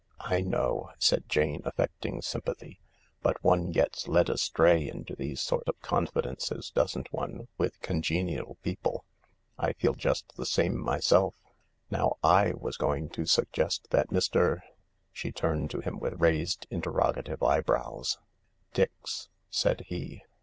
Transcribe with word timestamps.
"I 0.19 0.41
know," 0.41 0.89
said 0.97 1.29
Jane, 1.29 1.61
affecting 1.63 2.23
sympathy," 2.23 2.79
but 3.21 3.37
one 3.43 3.69
gets 3.69 4.07
led 4.07 4.29
away 4.31 4.87
into 4.89 5.15
these 5.15 5.41
sort 5.41 5.67
of 5.67 5.79
confidences, 5.81 6.71
doesn't 6.71 7.13
one, 7.13 7.49
with 7.59 7.79
congenial 7.81 8.57
people? 8.63 9.05
I 9.59 9.73
feel 9.73 9.93
just 9.93 10.37
the 10.37 10.45
same 10.47 10.75
myself. 10.75 11.35
Now 11.91 12.15
/ 12.19 12.23
was 12.61 12.77
going 12.77 13.09
to 13.09 13.27
suggest 13.27 13.91
that 13.91 14.09
Mr.?" 14.09 14.61
She 15.11 15.31
turned 15.31 15.69
to 15.69 15.81
him 15.81 15.99
with 15.99 16.19
raised, 16.19 16.65
interrogative 16.71 17.43
eyebrows." 17.43 18.17
Dix," 18.73 19.29
said 19.51 19.83
he. 19.85 20.23